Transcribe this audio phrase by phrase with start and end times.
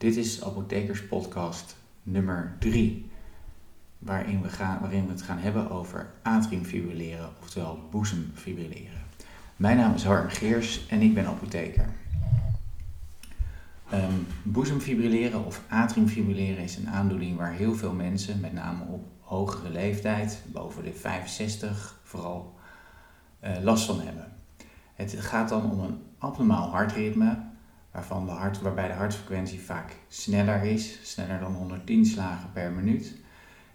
[0.00, 3.10] Dit is Apothekers Podcast nummer 3,
[3.98, 4.48] waarin we,
[4.80, 9.02] waarin we het gaan hebben over atriumfibrilleren, oftewel boezemfibrilleren.
[9.56, 11.88] Mijn naam is Harm Geers en ik ben apotheker.
[13.92, 19.70] Um, boezemfibrilleren of atriumfibrilleren is een aandoening waar heel veel mensen, met name op hogere
[19.70, 22.54] leeftijd, boven de 65 vooral,
[23.44, 24.32] uh, last van hebben.
[24.94, 27.48] Het gaat dan om een abnormaal hartritme,
[27.90, 33.14] hart, waarbij de hartfrequentie vaak sneller is, sneller dan 110 slagen per minuut,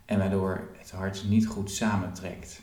[0.05, 2.61] en waardoor het hart niet goed samentrekt.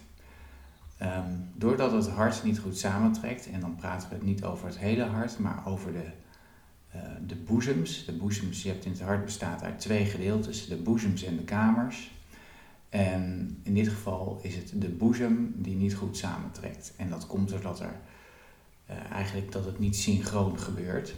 [1.02, 5.04] Um, doordat het hart niet goed samentrekt, en dan praten we niet over het hele
[5.04, 6.06] hart, maar over de,
[6.94, 8.04] uh, de boezems.
[8.04, 11.44] De boezems, je hebt in het hart bestaat uit twee gedeeltes, de boezems en de
[11.44, 12.10] kamers.
[12.88, 16.92] En in dit geval is het de boezem die niet goed samentrekt.
[16.96, 18.00] En dat komt doordat er
[18.90, 21.14] uh, eigenlijk dat het niet synchroon gebeurt.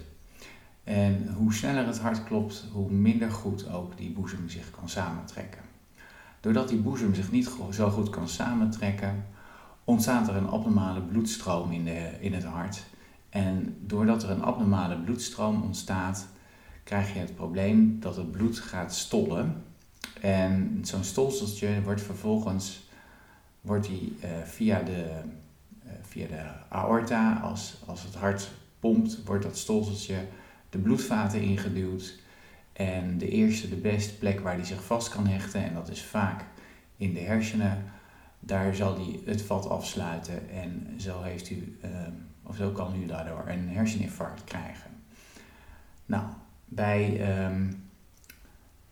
[0.85, 5.61] En hoe sneller het hart klopt, hoe minder goed ook die boezem zich kan samentrekken.
[6.39, 9.25] Doordat die boezem zich niet zo goed kan samentrekken,
[9.83, 12.83] ontstaat er een abnormale bloedstroom in, de, in het hart.
[13.29, 16.27] En doordat er een abnormale bloedstroom ontstaat,
[16.83, 19.63] krijg je het probleem dat het bloed gaat stollen.
[20.21, 22.83] En zo'n stolseltje wordt vervolgens
[23.61, 25.21] wordt die, uh, via, de,
[25.85, 30.15] uh, via de aorta, als, als het hart pompt, wordt dat stolseltje
[30.75, 32.19] de bloedvaten ingeduwd.
[32.73, 36.03] En de eerste, de beste plek waar die zich vast kan hechten, en dat is
[36.03, 36.45] vaak
[36.97, 37.83] in de hersenen,
[38.39, 41.89] daar zal die het vat afsluiten en zo heeft u, uh,
[42.43, 44.91] of zo kan u daardoor een herseninfarct krijgen.
[46.05, 46.23] Nou,
[46.65, 47.03] bij,
[47.45, 47.89] um,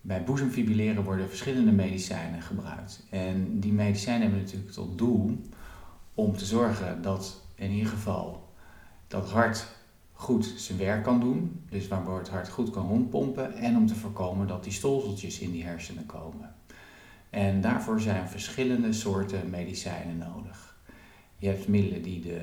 [0.02, 3.06] bij boezemfibrilleren worden verschillende medicijnen gebruikt.
[3.10, 5.42] En die medicijnen hebben natuurlijk tot doel
[6.14, 8.54] om te zorgen dat in ieder geval
[9.08, 9.68] dat hart
[10.24, 13.96] goed zijn werk kan doen, dus waardoor het hart goed kan rondpompen en om te
[13.96, 16.56] voorkomen dat die stolseltjes in die hersenen komen.
[17.30, 20.78] En daarvoor zijn verschillende soorten medicijnen nodig.
[21.38, 22.42] Je hebt middelen die, de,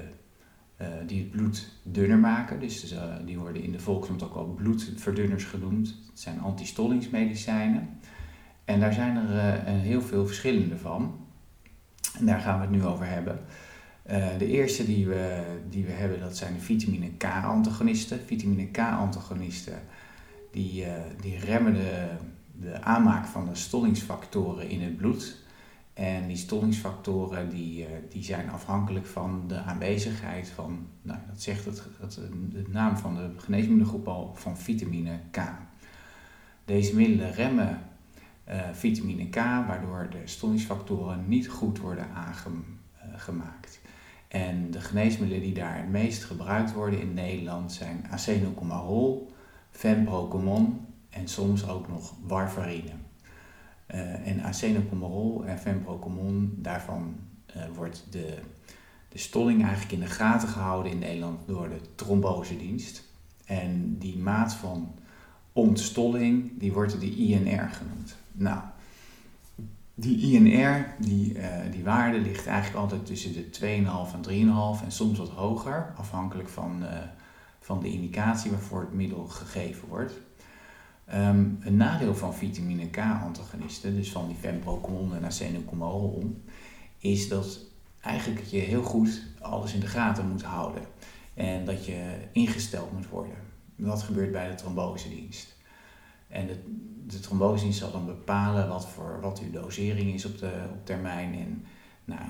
[0.81, 4.55] uh, die het bloed dunner maken, dus uh, die worden in de volksmond ook wel
[4.55, 5.89] bloedverdunners genoemd.
[6.11, 7.89] Het zijn antistollingsmedicijnen.
[8.65, 11.27] En daar zijn er uh, heel veel verschillende van.
[12.19, 13.41] En daar gaan we het nu over hebben.
[14.07, 18.21] Uh, de eerste die we, die we hebben, dat zijn de vitamine K-antagonisten.
[18.27, 19.83] Vitamine K-antagonisten
[20.51, 22.09] die, uh, die remmen de,
[22.61, 25.39] de aanmaak van de stollingsfactoren in het bloed.
[25.93, 31.65] En die stollingsfactoren die, uh, die zijn afhankelijk van de aanwezigheid van, nou, dat zegt
[31.65, 32.15] het, het,
[32.51, 35.39] de naam van de geneesmiddelengroep al, van vitamine K.
[36.65, 37.79] Deze middelen remmen
[38.73, 43.80] vitamine K, waardoor de stollingsfactoren niet goed worden aangemaakt.
[44.31, 49.33] En de geneesmiddelen die daar het meest gebruikt worden in Nederland zijn acenocomarol,
[49.71, 52.91] fenprocomon en soms ook nog warfarine.
[53.95, 57.17] Uh, en acenocomarol en fenprocomon, daarvan
[57.57, 58.39] uh, wordt de,
[59.09, 63.05] de stolling eigenlijk in de gaten gehouden in Nederland door de trombosedienst.
[63.47, 64.95] En die maat van
[65.53, 68.17] ontstolling, die wordt de INR genoemd.
[68.33, 68.61] Nou,
[70.01, 74.93] die INR, die, uh, die waarde ligt eigenlijk altijd tussen de 2,5 en 3,5 en
[74.93, 76.89] soms wat hoger, afhankelijk van, uh,
[77.61, 80.13] van de indicatie waarvoor het middel gegeven wordt.
[81.15, 86.43] Um, een nadeel van vitamine K-antagonisten, dus van die fenprocomon en acenocomarol,
[86.99, 87.59] is dat
[88.01, 90.83] eigenlijk je heel goed alles in de gaten moet houden
[91.35, 93.37] en dat je ingesteld moet worden.
[93.77, 95.57] Dat gebeurt bij de trombosedienst.
[96.29, 96.57] En de,
[97.11, 101.35] de trombosedienst zal dan bepalen wat, voor, wat uw dosering is op, de, op termijn.
[101.35, 101.65] En
[102.05, 102.21] nou,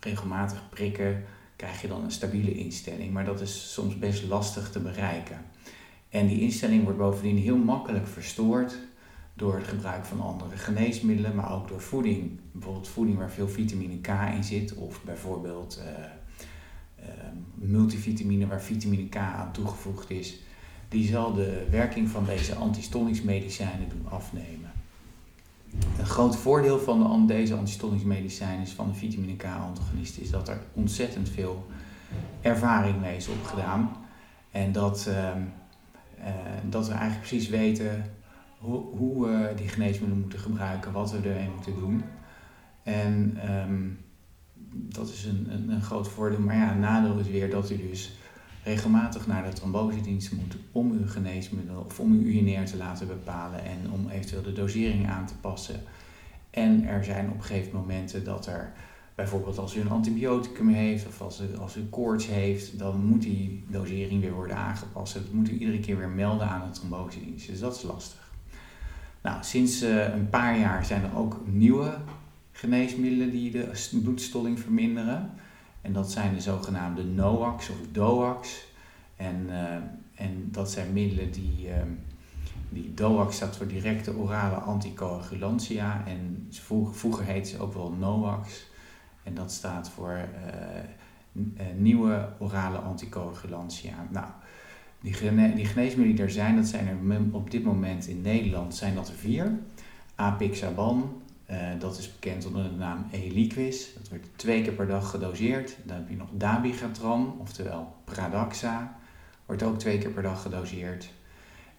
[0.00, 1.24] regelmatig prikken
[1.56, 3.12] krijg je dan een stabiele instelling.
[3.12, 5.38] Maar dat is soms best lastig te bereiken.
[6.08, 8.78] En die instelling wordt bovendien heel makkelijk verstoord
[9.34, 12.40] door het gebruik van andere geneesmiddelen, maar ook door voeding.
[12.52, 16.04] Bijvoorbeeld voeding waar veel vitamine K in zit, of bijvoorbeeld uh,
[17.54, 20.38] multivitamine waar vitamine K aan toegevoegd is
[20.94, 24.72] die zal de werking van deze antistollingsmedicijnen doen afnemen.
[25.98, 31.28] Een groot voordeel van de, deze antistollingsmedicijnen van de vitamine K-antagonisten is dat er ontzettend
[31.28, 31.66] veel
[32.40, 33.96] ervaring mee is opgedaan.
[34.50, 36.26] En dat, uh, uh,
[36.68, 38.04] dat we eigenlijk precies weten
[38.58, 42.02] hoe, hoe we die geneesmiddelen moeten gebruiken, wat we ermee moeten doen.
[42.82, 43.98] En um,
[44.72, 46.40] dat is een, een, een, groot voordeel.
[46.40, 48.12] Maar ja, nadeel is weer dat u dus
[48.64, 53.64] regelmatig naar de trombosedienst moet om uw geneesmiddel of om uw UNR te laten bepalen
[53.64, 55.80] en om eventueel de dosering aan te passen.
[56.50, 58.72] En er zijn op gegeven momenten dat er
[59.14, 63.22] bijvoorbeeld als u een antibioticum heeft of als u, als u koorts heeft, dan moet
[63.22, 65.14] die dosering weer worden aangepast.
[65.14, 67.46] Dat moet u iedere keer weer melden aan de trombosedienst.
[67.46, 68.32] Dus dat is lastig.
[69.22, 71.94] Nou, sinds uh, een paar jaar zijn er ook nieuwe
[72.52, 75.30] geneesmiddelen die de bloedstolling verminderen.
[75.84, 78.66] En dat zijn de zogenaamde NOACs of DOACs.
[79.16, 79.74] En, uh,
[80.14, 81.74] en dat zijn middelen die, uh,
[82.68, 86.02] die DOAC staat voor directe orale anticoagulantia.
[86.06, 86.48] En
[86.90, 88.66] vroeger, heette ze ook wel NOACs.
[89.22, 90.28] En dat staat voor
[91.32, 94.06] uh, nieuwe orale anticoagulantia.
[94.10, 94.26] Nou,
[95.00, 98.74] die, gene die geneesmiddelen die er zijn, dat zijn er op dit moment in Nederland
[98.74, 99.58] zijn dat er vier.
[100.14, 103.94] Apixaban, uh, dat is bekend onder de naam Eliquis.
[103.98, 105.76] Dat wordt twee keer per dag gedoseerd.
[105.82, 108.96] Dan heb je nog Dabigatran, oftewel Pradaxa.
[109.46, 111.08] Wordt ook twee keer per dag gedoseerd.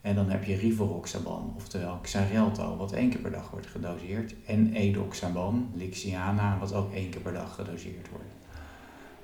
[0.02, 4.36] En dan heb je Rivaroxaban, oftewel Xarelto, wat één keer per dag wordt gedoseerd.
[4.46, 8.34] En Edoxaban, Lixiana, wat ook één keer per dag gedoseerd wordt.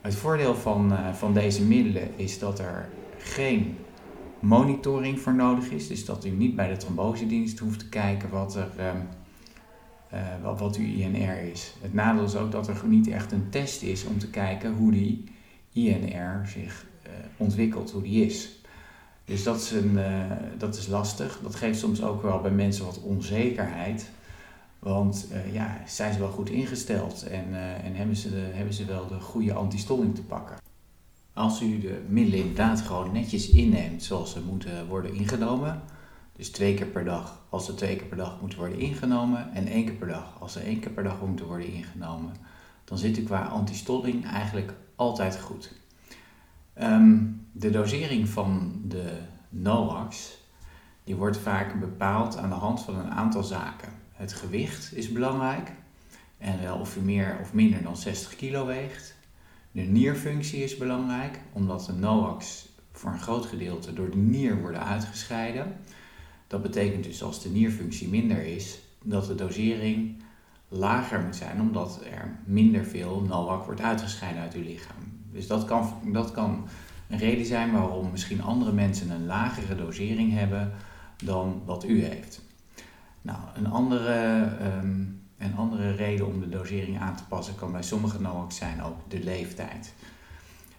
[0.02, 3.78] Het voordeel van, uh, van deze middelen is dat er geen
[4.40, 5.88] monitoring voor nodig is.
[5.88, 8.92] Dus dat u niet bij de trombosedienst hoeft te kijken wat, er, uh,
[10.44, 11.74] wat, wat uw INR is.
[11.82, 14.92] Het nadeel is ook dat er niet echt een test is om te kijken hoe
[14.92, 15.24] die
[15.74, 16.86] INR zich
[17.38, 18.62] ontwikkelt, hoe die is.
[19.26, 21.40] Dus dat is, uh, dat is lastig.
[21.44, 24.10] Dat geeft soms ook wel bij mensen wat onzekerheid.
[24.80, 27.46] Want ja, zijn ze wel goed ingesteld en,
[27.84, 30.58] en hebben, ze hebben ze wel de goede antistolling te pakken.
[31.34, 35.82] Als u de middelen inderdaad gewoon netjes inneemt zoals ze moeten worden ingenomen,
[36.42, 39.68] dus twee keer per dag als ze twee keer per dag moeten worden ingenomen en
[39.68, 42.34] één keer per dag als ze één keer per dag moeten worden ingenomen,
[42.84, 45.72] dan zit u qua antistolling eigenlijk altijd goed.
[46.82, 49.18] Um, de dosering van de
[49.50, 50.38] NOACs
[51.04, 53.90] die wordt vaak bepaald aan de hand van een aantal zaken.
[54.12, 55.72] Het gewicht is belangrijk
[56.38, 59.16] en wel of u meer of minder dan 60 kilo weegt.
[59.72, 64.86] De nierfunctie is belangrijk omdat de NOACs voor een groot gedeelte door de nier worden
[64.86, 65.76] uitgescheiden.
[66.52, 70.22] Dat betekent dus als de nierfunctie minder is, dat de dosering
[70.68, 74.96] lager moet zijn omdat er minder veel NOAC wordt uitgescheiden uit uw lichaam.
[75.32, 76.68] Dus dat kan, dat kan
[77.10, 80.72] een reden zijn waarom misschien andere mensen een lagere dosering hebben
[81.24, 82.42] dan wat u heeft.
[83.22, 84.48] Nou, een andere,
[84.82, 88.84] um, een andere reden om de dosering aan te passen kan bij sommige NOACs zijn
[88.84, 89.94] ook de leeftijd.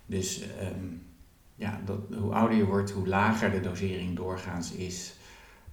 [0.06, 1.02] Dus um,
[1.54, 5.14] ja, dat, hoe ouder je wordt, hoe lager de dosering doorgaans is.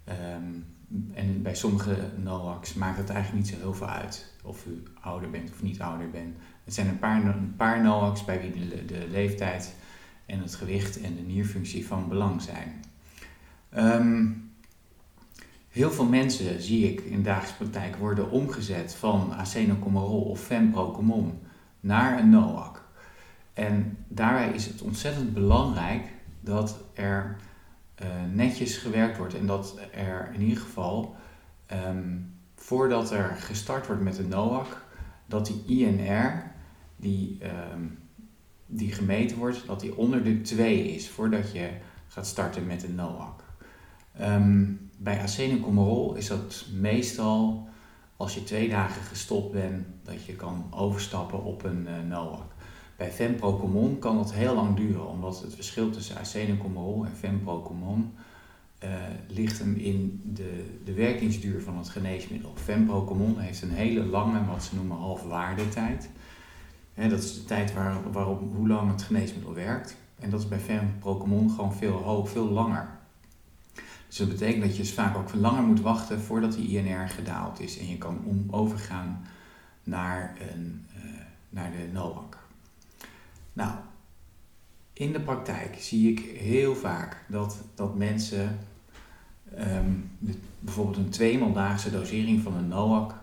[0.10, 0.66] Um,
[1.14, 5.30] en bij sommige NOACs maakt het eigenlijk niet zo heel veel uit of u ouder
[5.30, 6.38] bent of niet ouder bent.
[6.64, 9.76] Het zijn een paar, een paar NOACs bij wie de, leeftijd
[10.26, 12.84] en het gewicht en de nierfunctie van belang zijn.
[13.78, 14.52] Um,
[15.70, 21.40] heel veel mensen, zie ik in dagelijkse praktijk, worden omgezet van acenocomerol of femprocomon
[21.80, 22.84] naar een NOAC.
[23.54, 26.08] En daarbij is het ontzettend belangrijk
[26.42, 27.38] dat er
[28.02, 31.16] uh, netjes gewerkt wordt en dat er in ieder geval
[31.88, 34.86] um, voordat er gestart wordt met de NOAC,
[35.26, 36.52] dat die INR,
[36.96, 37.38] die
[37.74, 37.98] um,
[38.66, 41.70] die gemeten wordt, dat die onder de 2 is voordat je
[42.08, 43.44] gaat starten met een NOAC.
[44.22, 47.68] Um, bij acetylcomerol is dat meestal
[48.18, 52.52] als je twee dagen gestopt bent, dat je kan overstappen op een uh, NOAC.
[53.00, 58.14] Bij femprocomon kan dat heel lang duren, omdat het verschil tussen acetylcomerol en femprocomon
[58.84, 58.90] uh,
[59.28, 62.54] ligt hem in de, de werkingsduur van het geneesmiddel.
[62.56, 66.10] Femprocomon heeft een hele lange, wat ze noemen halfwaardetijd
[67.08, 69.96] dat is de tijd waar, waarop, hoe lang het geneesmiddel werkt.
[70.20, 72.90] En dat is bij Femprocomon gewoon veel, hoog, veel langer.
[74.08, 77.60] Dus dat betekent dat je dus vaak ook langer moet wachten voordat die INR gedaald
[77.60, 77.80] is.
[77.80, 79.26] En je kan overgaan
[79.84, 82.39] naar, een, uh, naar de NOAC.
[83.60, 83.72] Nou,
[84.94, 88.60] in de praktijk zie ik heel vaak dat, dat mensen
[90.20, 93.16] de, bijvoorbeeld een tweemaldaagse dosering van een NOAC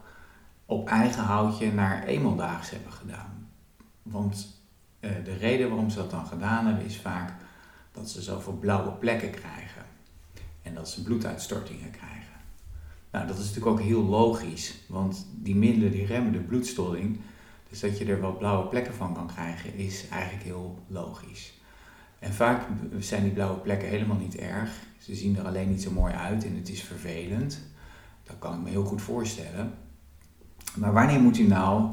[0.67, 3.49] op eigen houtje naar eenmaaldaags hebben gedaan.
[4.03, 4.61] Want
[5.01, 7.33] uh, de reden waarom ze dat dan gedaan hebben is vaak
[7.93, 9.85] dat ze zoveel blauwe plekken krijgen.
[10.63, 12.41] En dat ze bloeduitstortingen krijgen.
[13.11, 17.21] Nou, dat is natuurlijk ook heel logisch, want die middelen die remmen de bloedstolling.
[17.77, 21.55] Dus dat je er wat blauwe plekken van kan krijgen, is eigenlijk heel logisch.
[22.19, 22.63] En vaak
[22.99, 24.71] zijn die blauwe plekken helemaal niet erg.
[24.99, 27.61] Ze zien er alleen niet zo mooi uit en het is vervelend.
[28.23, 29.75] Dat kan ik me heel goed voorstellen.
[30.75, 31.91] Maar wanneer moet u nou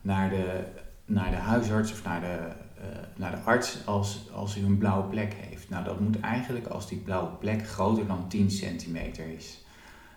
[0.00, 0.64] naar de
[1.04, 2.48] naar de huisarts of naar de,
[2.78, 2.84] uh,
[3.16, 5.68] naar de arts als, als u een blauwe plek heeft.
[5.68, 9.64] Nou, dat moet eigenlijk als die blauwe plek groter dan 10 centimeter is.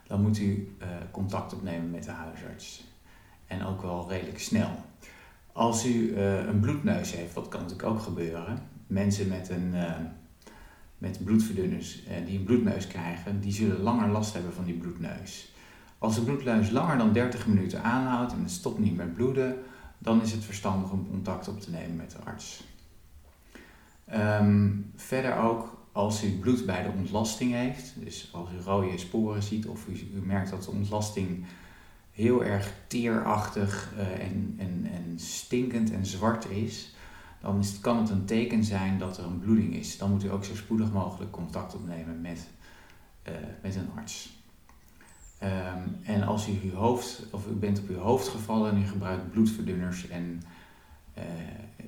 [0.08, 2.95] Dan moet u uh, contact opnemen met de huisarts.
[3.48, 4.70] En ook wel redelijk snel.
[5.52, 9.74] Als u een bloedneus heeft, wat kan natuurlijk ook gebeuren, mensen met, een,
[10.98, 15.54] met bloedverdunners die een bloedneus krijgen, die zullen langer last hebben van die bloedneus.
[15.98, 19.58] Als de bloedneus langer dan 30 minuten aanhoudt en het stopt niet met bloeden,
[19.98, 22.64] dan is het verstandig om contact op te nemen met de arts.
[24.06, 29.44] Ehm, verder ook als u bloed bij de ontlasting heeft, dus als u rode sporen
[29.44, 31.46] ziet of u merkt dat de ontlasting
[32.16, 36.94] heel erg teerachtig uh, en, en, en stinkend en zwart is,
[37.42, 39.98] dan is, kan het een teken zijn dat er een bloeding is.
[39.98, 42.48] Dan moet u ook zo spoedig mogelijk contact opnemen met,
[43.28, 44.44] uh, met een arts.
[45.44, 48.88] Um, en als u uw hoofd, of u bent op uw hoofd gevallen en u
[48.88, 50.42] gebruikt bloedverdunners en
[51.18, 51.24] uh,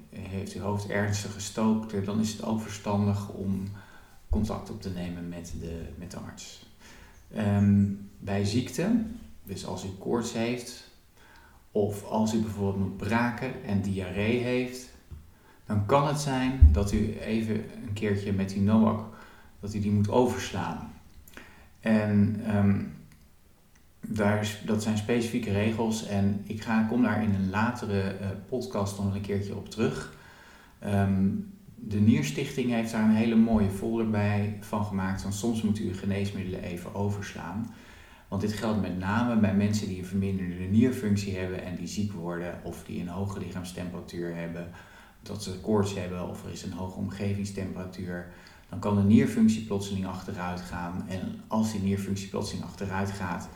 [0.09, 3.63] heeft uw hoofd ernstig gestookt, dan is het ook verstandig om
[4.29, 6.65] contact op te nemen met de, met de arts.
[7.37, 9.01] Um, bij ziekte,
[9.47, 10.91] dus als u koorts heeft,
[11.71, 14.89] of als u bijvoorbeeld moet braken en diarree heeft,
[15.65, 19.05] dan kan het zijn dat u even een keertje met die NOAC,
[19.59, 20.93] dat u die moet overslaan.
[21.79, 22.95] En um,
[24.01, 28.97] daar, dat zijn specifieke regels en ik ga, kom daar in een latere uh, podcast
[28.97, 30.15] nog een keertje op terug.
[30.85, 35.23] Um, de Nierstichting heeft daar een hele mooie folder bij van gemaakt.
[35.23, 37.73] Want soms moet u geneesmiddelen even overslaan.
[38.27, 42.11] Want dit geldt met name bij mensen die een verminderde nierfunctie hebben en die ziek
[42.11, 44.69] worden of die een hoge lichaamstemperatuur hebben,
[45.21, 48.27] dat ze koorts hebben of er is een hoge omgevingstemperatuur.
[48.69, 51.05] Dan kan de nierfunctie plotseling achteruit gaan.
[51.07, 53.49] En als die nierfunctie plotseling achteruit gaat,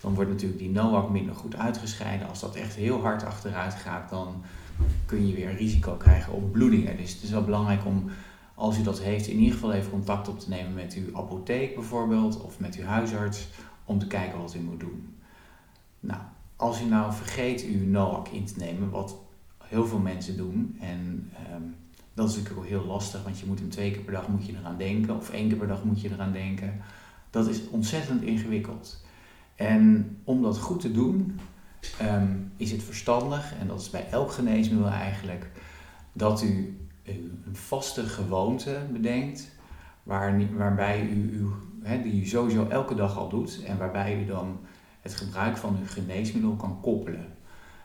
[0.00, 2.28] dan wordt natuurlijk die NOAC minder goed uitgescheiden.
[2.28, 4.42] Als dat echt heel hard achteruit gaat, dan
[5.06, 6.96] kun je weer risico krijgen op bloedingen.
[6.96, 8.10] Dus het is wel belangrijk om,
[8.54, 11.74] als u dat heeft, in ieder geval even contact op te nemen met uw apotheek
[11.74, 13.48] bijvoorbeeld of met uw huisarts
[13.86, 15.16] om te kijken wat u moet doen.
[16.00, 16.20] Nou,
[16.56, 19.16] als u nou vergeet uw NOAC in te nemen, wat
[19.64, 21.74] heel veel mensen doen, en um,
[22.14, 24.46] dat is natuurlijk ook heel lastig, want je moet hem twee keer per dag moet
[24.46, 26.80] je eraan denken, of één keer per dag moet je eraan denken.
[27.30, 29.04] Dat is ontzettend ingewikkeld.
[29.54, 31.38] En om dat goed te doen,
[32.02, 35.50] um, is het verstandig, en dat is bij elk geneesmiddel eigenlijk,
[36.12, 39.50] dat u een vaste gewoonte bedenkt,
[40.02, 41.46] waar, waarbij u, u
[41.86, 44.58] hè, die u sowieso elke dag al doet, en waarbij u dan
[45.00, 47.26] het gebruik van uw geneesmiddel kan koppelen.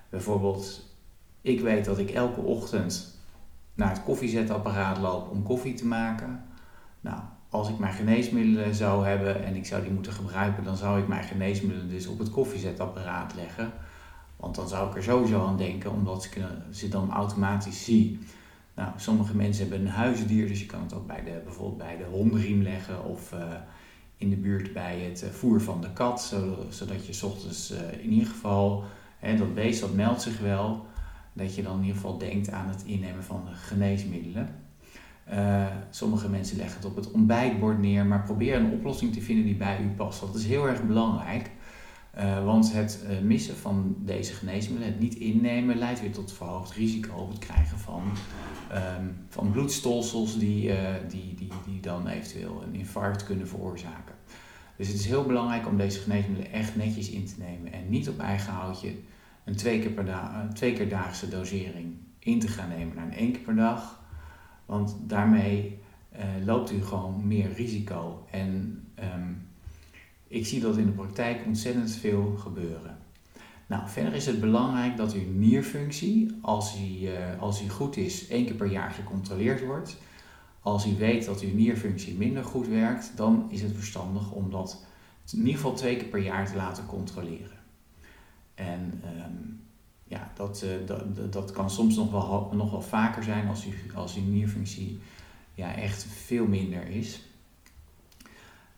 [0.10, 0.96] Bijvoorbeeld,
[1.42, 3.20] ik weet dat ik elke ochtend
[3.74, 6.44] naar het koffiezetapparaat loop om koffie te maken.
[7.02, 11.00] Nou, als ik mijn geneesmiddelen zou hebben en ik zou die moeten gebruiken, dan zou
[11.00, 13.72] ik mijn geneesmiddelen dus op het koffiezetapparaat leggen.
[14.38, 18.20] Want dan zou ik er sowieso aan denken, omdat ik ze dan automatisch zie.
[18.76, 21.98] Nou, sommige mensen hebben een huisdier, dus je kan het ook bij de, bijvoorbeeld bij
[21.98, 23.40] de hondenriem leggen of uh,
[24.22, 26.36] in de buurt bij het eh, voer van de kat,
[26.70, 28.84] zodat je ochtends uh, in ieder geval,
[29.20, 30.86] hè, dat beest dat meldt zich wel,
[31.34, 34.56] dat je dan in ieder geval denkt aan het innemen van geneesmiddelen.
[35.34, 39.46] Uh, sommige mensen leggen het op het ontbijtbord neer, maar probeer een oplossing te vinden
[39.46, 40.20] die bij u past.
[40.20, 41.50] Dat is heel erg belangrijk,
[42.18, 46.72] uh, want het uh, missen van deze geneesmiddelen, het niet innemen, leidt weer tot verhoogd
[46.72, 48.04] risico op het krijgen van,
[49.00, 50.72] um, van bloedstolsels die,
[51.08, 54.16] die, die, die dan eventueel een infarct kunnen veroorzaken.
[54.78, 58.10] Dus het is heel belangrijk om deze geneesmiddelen echt netjes in te nemen en niet
[58.10, 58.94] op eigen houtje
[59.44, 63.14] een twee keer, per da twee keer daagse dosering in te gaan nemen naar een
[63.14, 64.00] één keer per dag
[64.66, 65.80] want daarmee
[66.46, 68.26] loopt u gewoon meer risico.
[68.32, 68.84] En
[69.16, 69.48] um,
[70.32, 72.98] ik zie dat in de praktijk ontzettend veel gebeuren.
[73.68, 78.28] Nou, verder is het belangrijk dat uw nierfunctie, als die, uh, als die goed is,
[78.28, 79.98] één keer per jaar gecontroleerd wordt.
[80.62, 84.86] Als u weet dat uw nierfunctie minder goed werkt, dan is het verstandig om dat
[85.32, 87.60] in ieder geval twee keer per jaar te laten controleren.
[88.54, 89.62] En um,
[90.04, 93.74] ja, dat, uh, dat, dat kan soms nog wel, nog wel vaker zijn als, u,
[93.96, 95.00] als uw nierfunctie
[95.54, 97.22] ja, echt veel minder is.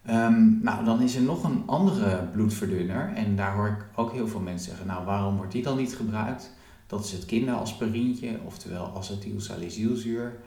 [0.09, 4.27] Um, nou, dan is er nog een andere bloedverdunner en daar hoor ik ook heel
[4.27, 6.51] veel mensen zeggen, nou waarom wordt die dan niet gebruikt?
[6.87, 10.39] Dat is het kinderaspirintje, oftewel acetylsalicylzuur.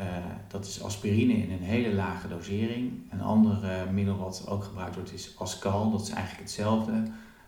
[0.00, 0.06] Uh,
[0.48, 2.92] dat is aspirine in een hele lage dosering.
[3.10, 3.58] Een ander
[3.92, 7.02] middel wat ook gebruikt wordt is Ascal, dat is eigenlijk hetzelfde,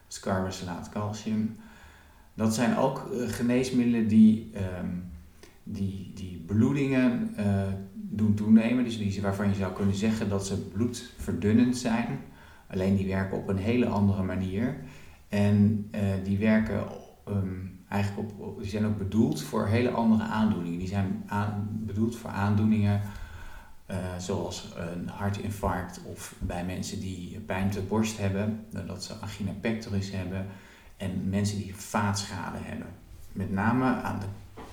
[0.08, 1.56] ascarbazelaat calcium.
[2.34, 5.10] Dat zijn ook uh, geneesmiddelen die, um,
[5.62, 7.62] die, die bloedingen uh,
[8.10, 8.84] doen toenemen.
[8.84, 12.18] Dus die, waarvan je zou kunnen zeggen dat ze bloedverdunnend zijn.
[12.66, 14.76] Alleen die werken op een hele andere manier.
[15.28, 16.84] En uh, die werken
[17.28, 20.78] um, eigenlijk op, die zijn ook bedoeld voor hele andere aandoeningen.
[20.78, 23.00] Die zijn aan, bedoeld voor aandoeningen
[23.90, 29.14] uh, zoals een hartinfarct of bij mensen die pijn op de borst hebben, dat ze
[29.14, 30.46] angina pectoris hebben
[30.96, 32.86] en mensen die vaatschade hebben.
[33.32, 34.26] met name aan de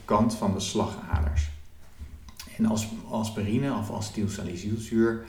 [0.06, 1.50] kant van de slagaders.
[2.57, 5.25] En als aspirine of acetylsalicylzuur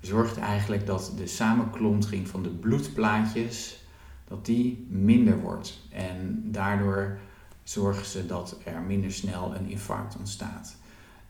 [0.00, 3.84] zorgt eigenlijk dat de samenklontering van de bloedplaatjes
[4.28, 5.78] dat die minder wordt.
[5.90, 7.18] En daardoor
[7.62, 10.76] zorgen ze dat er minder snel een infarct ontstaat.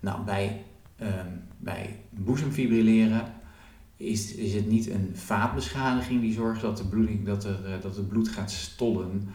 [0.01, 0.65] Nou, bij,
[1.01, 3.33] um, bij boezemfibrilleren
[3.97, 7.97] is, is het niet een vaatbeschadiging die zorgt dat, de bloeding, dat, er, eh, dat
[7.97, 9.29] het bloed gaat stollen,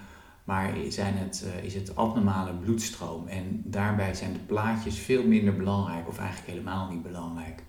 [0.43, 3.27] maar zijn het, uh, is het abnormale bloedstroom.
[3.27, 7.63] En daarbij zijn de plaatjes veel minder belangrijk, of eigenlijk helemaal niet belangrijk.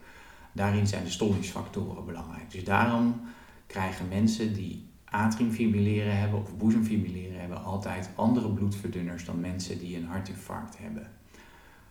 [0.52, 2.50] Daarin zijn de stollingsfactoren belangrijk.
[2.50, 3.20] Dus daarom
[3.66, 10.06] krijgen mensen die atriumfibrilleren hebben of boezemfibrilleren hebben altijd andere bloedverdunners dan mensen die een
[10.06, 11.10] hartinfarct hebben.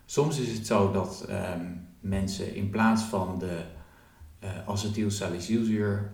[0.05, 3.63] Soms is het zo dat um, mensen in plaats van de
[4.43, 6.11] uh, acetylsalicylzuur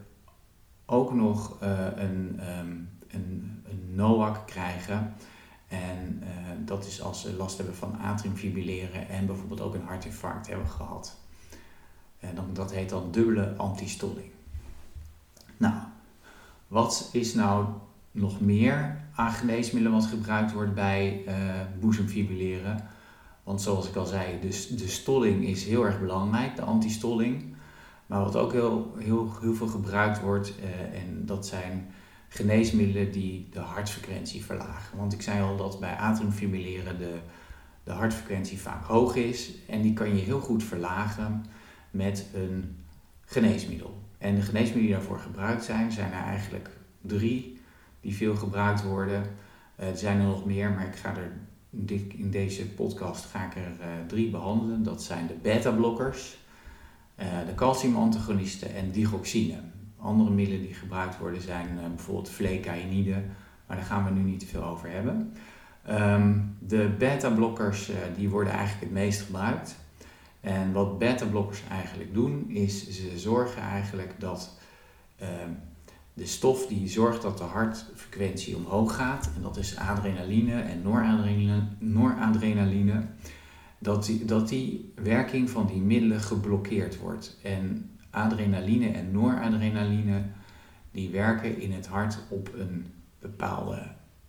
[0.86, 5.14] ook nog uh, een, um, een, een NOAC krijgen.
[5.68, 6.28] En uh,
[6.66, 11.16] dat is als ze last hebben van atriumfibrilleren en bijvoorbeeld ook een hartinfarct hebben gehad.
[12.20, 14.32] En dan, dat heet dan dubbele antistolling.
[15.58, 15.74] Nou,
[16.68, 17.66] wat is nou
[18.12, 21.34] nog meer aan geneesmiddelen wat gebruikt wordt bij uh,
[21.80, 22.88] boezemfibrilleren?
[23.44, 27.56] Want zoals ik al zei, de, de stolling is heel erg belangrijk, de antistolling.
[28.06, 31.92] Maar wat ook heel, heel, heel veel gebruikt wordt, uh, en dat zijn
[32.28, 34.98] geneesmiddelen die de hartfrequentie verlagen.
[34.98, 37.18] Want ik zei al dat bij atriumfibrilleren de,
[37.84, 39.52] de hartfrequentie vaak hoog is.
[39.68, 41.46] En die kan je heel goed verlagen
[41.92, 42.76] met een
[43.26, 44.02] geneesmiddel.
[44.18, 46.70] En de geneesmiddelen die daarvoor gebruikt zijn, zijn er eigenlijk
[47.02, 47.62] drie
[48.02, 49.24] die veel gebruikt worden.
[49.80, 51.32] Uh, er zijn er nog meer, maar ik ga er
[52.18, 54.84] in deze podcast ga ik er uh, drie behandelen.
[54.84, 56.38] Dat zijn de beta-blokkers,
[57.20, 59.60] uh, de calciumantagonisten en digoxine.
[60.08, 63.24] Andere middelen die gebruikt worden zijn bijvoorbeeld flecainide,
[63.68, 65.34] maar daar gaan we nu niet te veel over hebben.
[65.90, 69.76] Um, de beta-blokkers die worden eigenlijk het meest gebruikt.
[70.42, 74.58] En wat beta-blokkers eigenlijk doen, is ze zorgen eigenlijk dat
[75.22, 75.28] uh,
[76.14, 81.68] de stof die zorgt dat de hartfrequentie omhoog gaat, en dat is adrenaline en noradrenaline,
[81.80, 83.04] noradrenaline
[83.80, 87.38] dat, die, dat die werking van die middelen geblokkeerd wordt.
[87.44, 90.22] En adrenaline en noradrenaline
[90.92, 93.82] die werken in het hart op een bepaalde,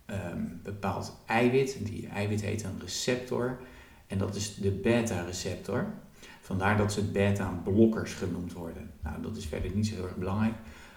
[0.05, 1.77] um, bepaald eiwit.
[1.83, 3.59] Die eiwit heet een receptor.
[4.07, 5.85] En dat is de beta-receptor.
[6.41, 8.91] Vandaar dat ze beta-blokkers genoemd worden.
[9.03, 10.53] Nou, dat is verder niet zo heel erg belangrijk.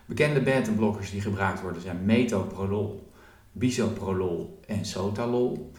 [0.06, 3.12] Bekende beta-blokkers die gebruikt worden zijn metoprolol,
[3.52, 5.72] bisoprolol en sotalol.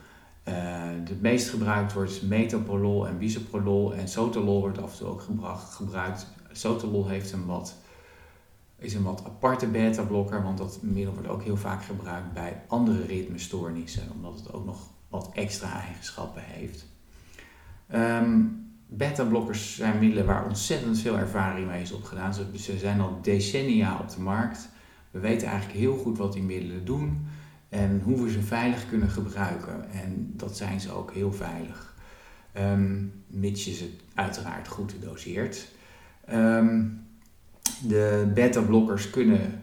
[0.48, 0.54] Uh,
[1.04, 5.22] het meest gebruikt wordt metoprolol en bisoprolol en sotalol wordt af en toe ook
[5.60, 6.28] gebruikt.
[6.54, 7.76] Sotalol heeft een wat,
[8.78, 13.06] is een wat aparte beta-blokker, want dat middel wordt ook heel vaak gebruikt bij andere
[13.06, 16.86] ritmestoornissen, omdat het ook nog wat extra eigenschappen heeft.
[17.94, 18.62] Um,
[18.96, 22.34] Beta-blokkers zijn middelen waar ontzettend veel ervaring mee is opgedaan.
[22.34, 24.70] Ze, zijn al decennia op de markt.
[25.12, 27.28] We weten eigenlijk heel goed wat die middelen doen
[27.70, 29.92] en hoe we ze veilig kunnen gebruiken.
[29.92, 31.96] En dat zijn ze ook heel veilig,
[32.58, 35.68] um, mits je ze uiteraard goed doseert.
[36.32, 37.08] Um,
[37.88, 39.62] de beta-blokkers kunnen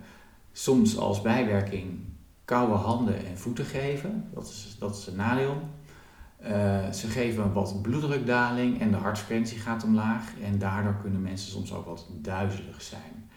[0.52, 1.98] soms als bijwerking
[2.44, 4.28] koude handen en voeten geven.
[4.34, 5.62] Dat is, dat is een nadeel.
[6.42, 10.32] Uh, ze geven wat bloeddrukdaling en de hartfrequentie gaat omlaag.
[10.42, 13.28] En daardoor kunnen mensen soms ook wat duizelig zijn.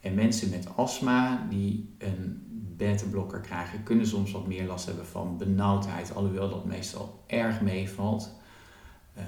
[0.00, 2.42] En mensen met astma die een
[2.76, 6.14] beta-blokker krijgen, kunnen soms wat meer last hebben van benauwdheid.
[6.14, 8.30] Alhoewel dat meestal erg meevalt.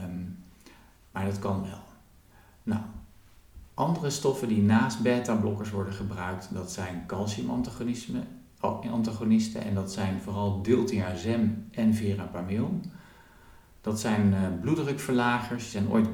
[0.04, 0.38] Um,
[1.12, 1.82] maar dat kan wel.
[2.62, 2.82] Nou,
[3.74, 8.26] andere stoffen die naast beta-blokkers worden gebruikt, dat zijn calciumantagonisten.
[9.62, 12.80] En dat zijn vooral diltiazem en verapamil.
[13.80, 15.62] Dat zijn uh, bloeddrukverlagers.
[15.62, 16.08] Die zijn ooit,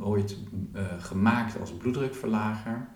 [0.00, 0.36] ooit
[0.74, 2.88] uh, gemaakt als bloeddrukverlager.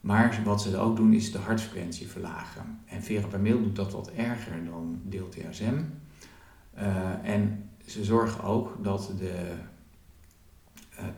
[0.00, 2.80] Maar wat ze ook doen is de hartfrequentie verlagen.
[2.84, 6.00] En verapamil doet dat wat erger dan diltiazem.
[6.78, 6.84] Uh,
[7.22, 9.54] en ze zorgen ook dat de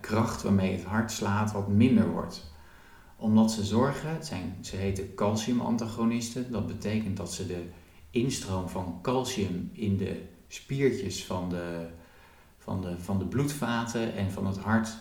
[0.00, 2.50] kracht waarmee het hart slaat wat minder wordt.
[3.16, 6.50] Omdat ze zorgen, zijn, ze heten calciumantagonisten.
[6.50, 7.64] Dat betekent dat ze de
[8.10, 11.88] instroom van calcium in de spiertjes van de
[12.62, 14.96] van de, van de bloedvaten en van het hart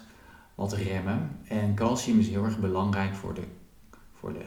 [0.55, 1.39] wat remmen.
[1.43, 3.43] En calcium is heel erg belangrijk voor de,
[4.13, 4.45] voor de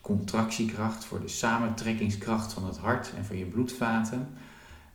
[0.00, 4.28] contractiekracht, voor de samentrekkingskracht van het hart en van je bloedvaten.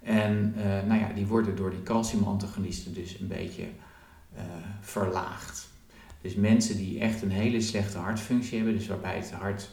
[0.01, 3.67] En uh, nou ja, die worden door die calciumantagonisten dus een beetje
[4.36, 4.41] uh,
[4.82, 5.69] verlaagd.
[6.21, 9.69] Dus mensen die echt een hele slechte hartfunctie hebben, dus waarbij het hart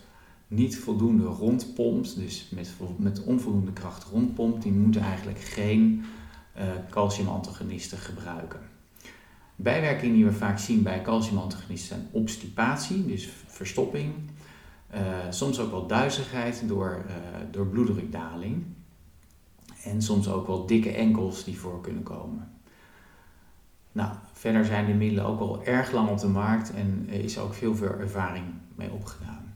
[0.48, 6.04] niet voldoende rondpompt, dus met, met onvoldoende kracht rondpompt, die moeten eigenlijk geen
[6.56, 8.60] uh, calciumantagonisten gebruiken.
[9.56, 14.14] Bijwerkingen die we vaak zien bij calciumantagonisten zijn obstipatie, dus verstopping.
[14.94, 17.04] Uh, soms ook wel duizigheid door,
[17.50, 18.64] door bloeddrukdaling.
[19.84, 22.50] En soms ook wel dikke enkels die voor kunnen komen.
[23.92, 27.54] Nou, verder zijn de middelen ook al erg lang op de markt en is ook
[27.54, 29.54] veel, veel ervaring mee opgedaan.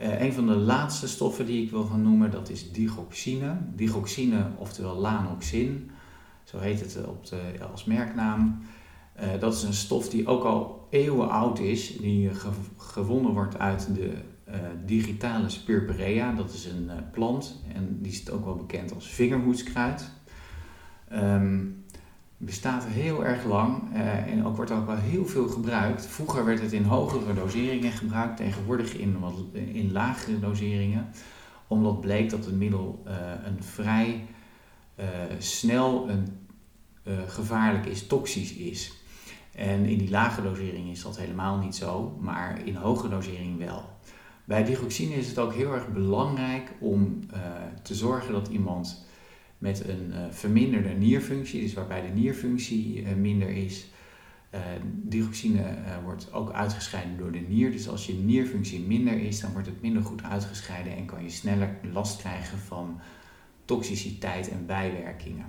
[0.00, 3.56] Uh, een van de laatste stoffen die ik wil gaan noemen, dat is digoxine.
[3.74, 5.90] Digoxine, oftewel lanoxin,
[6.44, 7.40] zo heet het op de,
[7.72, 8.62] als merknaam.
[9.20, 12.30] Uh, dat is een stof die ook al eeuwen oud is, die
[12.76, 14.12] gewonnen wordt uit de
[14.48, 14.54] uh,
[14.86, 16.32] digitale spurperea.
[16.32, 20.10] Dat is een plant en die is ook wel bekend als vingerhoedskruid.
[21.12, 21.79] Um,
[22.42, 26.06] bestaat heel erg lang uh, en ook wordt ook wel heel veel gebruikt.
[26.06, 31.10] Vroeger werd het in hogere doseringen gebruikt, tegenwoordig in, wat, in lagere doseringen,
[31.66, 33.12] omdat bleek dat het middel uh,
[33.44, 34.26] een vrij
[35.00, 35.06] uh,
[35.38, 36.38] snel een,
[37.26, 38.92] gevaarlijk is, toxisch is.
[39.54, 43.84] En in die lage dosering is dat helemaal niet zo, maar in hoge dosering wel.
[44.44, 47.20] Bij dioxine is het ook heel erg belangrijk om
[47.82, 49.06] te zorgen dat iemand
[49.60, 53.86] met een uh, verminderde nierfunctie, dus waarbij de nierfunctie uh, minder is.
[54.54, 59.52] Uh, dioxine wordt ook uitgescheiden door de nier, dus als je nierfunctie minder is, dan
[59.52, 63.00] wordt het minder goed uitgescheiden en kan je sneller last krijgen van
[63.64, 65.46] toxiciteit en bijwerkingen.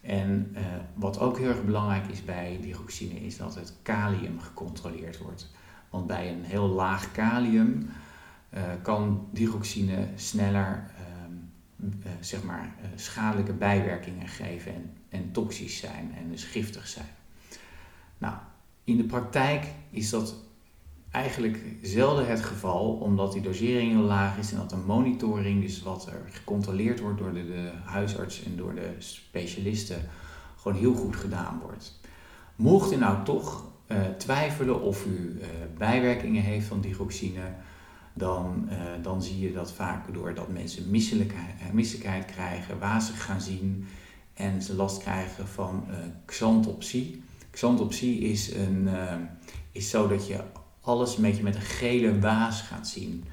[0.00, 0.56] En
[0.94, 5.50] wat ook heel erg belangrijk is bij dioxine is dat het kalium gecontroleerd wordt.
[5.90, 7.88] Want bij een heel laag kalium
[8.82, 10.90] kan dioxine sneller
[12.20, 17.08] zeg maar, uh, schadelijke bijwerkingen geven en, en toxisch zijn en dus giftig zijn.
[18.18, 18.34] Nou,
[18.84, 20.34] in de praktijk is dat
[21.10, 25.82] eigenlijk zelden het geval, omdat die dosering heel laag is en dat de monitoring, dus
[25.82, 30.08] wat er gecontroleerd wordt door de, huisarts en door de specialisten,
[30.56, 32.00] gewoon heel goed gedaan wordt.
[32.56, 35.40] Mocht u nou toch uh, twijfelen of u
[35.78, 37.52] bijwerkingen heeft van digoxine,
[38.20, 43.40] dan, uh, dan zie je dat vaak doordat mensen misselijkheid, eh, misselijkheid krijgen, wazig gaan
[43.40, 43.86] zien
[44.34, 47.22] en ze last krijgen van uh, xanthopsie.
[47.50, 48.88] Xanthopsie is, een,
[49.72, 50.40] is zo dat je
[50.80, 53.24] alles een beetje met een gele waas gaat zien.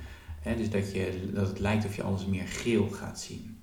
[0.57, 3.57] Dus dat, je, dat het lijkt of je alles meer geel gaat zien.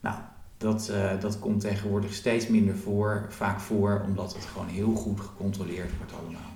[0.00, 0.16] Nou,
[0.56, 5.96] dat, dat komt tegenwoordig steeds minder voor, vaak voor, omdat het gewoon heel goed gecontroleerd
[5.96, 6.50] wordt allemaal.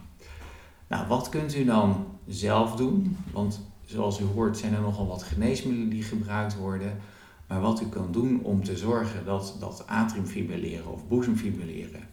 [0.87, 3.17] Nou, wat kunt u dan zelf doen?
[3.33, 6.99] Want zoals u hoort zijn er nogal wat geneesmiddelen die gebruikt worden.
[7.47, 12.09] Maar wat u kan doen om te zorgen dat dat atriumfibrilleren of boezemfibrilleren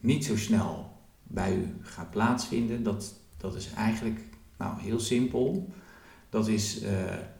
[0.00, 0.92] niet zo snel
[1.22, 4.20] bij u gaat plaatsvinden, dat, dat is eigenlijk
[4.56, 5.72] nou, heel simpel.
[6.28, 6.88] Dat is uh,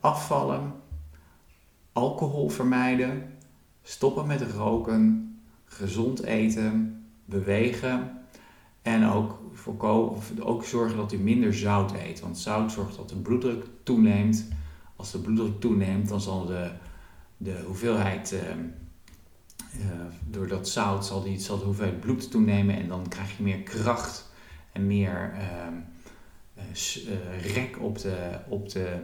[0.00, 0.72] afvallen,
[1.92, 3.32] alcohol vermijden,
[3.82, 8.18] stoppen met roken, gezond eten, bewegen
[8.82, 12.20] en ook voorkomen, of ook zorgen dat u minder zout eet.
[12.20, 14.48] Want zout zorgt dat de bloeddruk toeneemt.
[14.96, 16.70] Als de bloeddruk toeneemt, dan zal de,
[17.36, 18.40] de hoeveelheid, uh,
[20.24, 22.76] door dat zout, zal, die, zal de hoeveelheid bloed toenemen.
[22.76, 24.32] En dan krijg je meer kracht
[24.72, 25.42] en meer uh,
[27.54, 28.98] rek op de, op de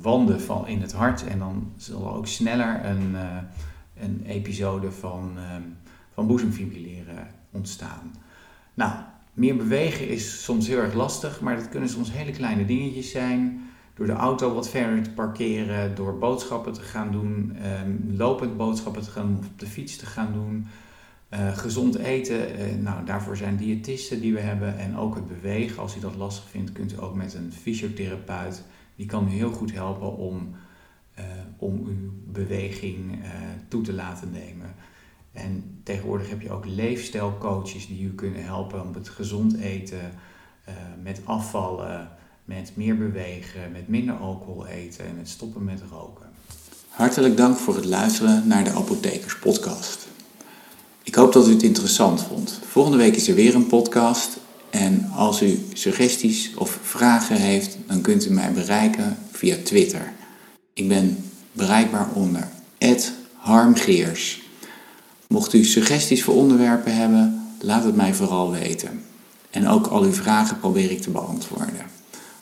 [0.00, 1.26] wanden van, in het hart.
[1.26, 3.16] En dan zal ook sneller een,
[3.96, 5.38] een episode van,
[6.14, 8.12] van boezemfibrilleren ontstaan.
[8.74, 8.92] Nou,
[9.32, 13.60] meer bewegen is soms heel erg lastig, maar dat kunnen soms hele kleine dingetjes zijn.
[13.94, 19.02] Door de auto wat verder te parkeren, door boodschappen te gaan doen, um, lopend boodschappen
[19.02, 20.66] te gaan doen of op de fiets te gaan doen.
[21.30, 24.78] Uh, gezond eten, uh, nou, daarvoor zijn diëtisten die we hebben.
[24.78, 28.62] En ook het bewegen, als u dat lastig vindt, kunt u ook met een fysiotherapeut.
[28.96, 30.54] Die kan u heel goed helpen om,
[31.18, 31.24] uh,
[31.56, 33.18] om uw beweging
[33.68, 34.74] toe te laten nemen.
[35.32, 40.12] En tegenwoordig heb je ook leefstijlcoaches die u kunnen helpen om het gezond eten,
[40.68, 42.08] uh, met afvallen,
[42.44, 46.26] met meer bewegen, met minder alcohol eten en met stoppen met roken.
[46.88, 50.06] Hartelijk dank voor het luisteren naar de Apothekers Podcast.
[51.02, 52.60] Ik hoop dat u het interessant vond.
[52.68, 54.38] Volgende week is er weer een podcast.
[54.70, 60.12] En als u suggesties of vragen heeft, dan kunt u mij bereiken via Twitter.
[60.72, 62.48] Ik ben bereikbaar onder
[63.36, 64.41] harmgeers.
[65.32, 69.02] Mocht u suggesties voor onderwerpen hebben, laat het mij vooral weten.
[69.50, 71.86] En ook al uw vragen probeer ik te beantwoorden.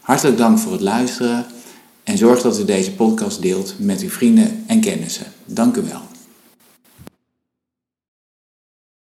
[0.00, 1.46] Hartelijk dank voor het luisteren
[2.04, 5.26] en zorg dat u deze podcast deelt met uw vrienden en kennissen.
[5.44, 6.09] Dank u wel.